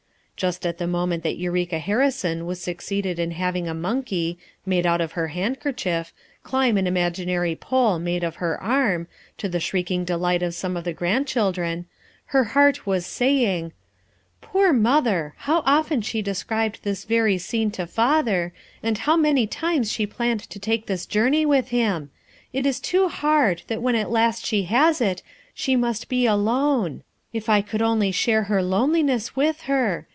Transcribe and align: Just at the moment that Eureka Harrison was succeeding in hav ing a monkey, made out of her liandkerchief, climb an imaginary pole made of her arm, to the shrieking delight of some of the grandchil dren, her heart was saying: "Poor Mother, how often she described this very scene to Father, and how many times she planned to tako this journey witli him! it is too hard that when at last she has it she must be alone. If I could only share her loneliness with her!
Just 0.41 0.65
at 0.65 0.79
the 0.79 0.87
moment 0.87 1.21
that 1.21 1.37
Eureka 1.37 1.77
Harrison 1.77 2.47
was 2.47 2.59
succeeding 2.59 3.19
in 3.19 3.29
hav 3.29 3.55
ing 3.55 3.67
a 3.67 3.75
monkey, 3.75 4.39
made 4.65 4.87
out 4.87 4.99
of 4.99 5.11
her 5.11 5.29
liandkerchief, 5.35 6.13
climb 6.41 6.77
an 6.77 6.87
imaginary 6.87 7.55
pole 7.55 7.99
made 7.99 8.23
of 8.23 8.37
her 8.37 8.59
arm, 8.59 9.07
to 9.37 9.47
the 9.47 9.59
shrieking 9.59 10.03
delight 10.03 10.41
of 10.41 10.55
some 10.55 10.75
of 10.75 10.83
the 10.83 10.95
grandchil 10.95 11.53
dren, 11.53 11.85
her 12.33 12.43
heart 12.43 12.87
was 12.87 13.05
saying: 13.05 13.71
"Poor 14.41 14.73
Mother, 14.73 15.35
how 15.37 15.61
often 15.63 16.01
she 16.01 16.23
described 16.23 16.79
this 16.81 17.05
very 17.05 17.37
scene 17.37 17.69
to 17.69 17.85
Father, 17.85 18.51
and 18.81 18.97
how 18.97 19.15
many 19.15 19.45
times 19.45 19.91
she 19.91 20.07
planned 20.07 20.39
to 20.49 20.57
tako 20.57 20.85
this 20.87 21.05
journey 21.05 21.45
witli 21.45 21.67
him! 21.67 22.09
it 22.51 22.65
is 22.65 22.79
too 22.79 23.09
hard 23.09 23.61
that 23.67 23.83
when 23.83 23.93
at 23.93 24.09
last 24.09 24.43
she 24.43 24.63
has 24.63 25.01
it 25.01 25.21
she 25.53 25.75
must 25.75 26.09
be 26.09 26.25
alone. 26.25 27.03
If 27.31 27.47
I 27.47 27.61
could 27.61 27.83
only 27.83 28.11
share 28.11 28.45
her 28.45 28.63
loneliness 28.63 29.35
with 29.35 29.61
her! 29.69 30.07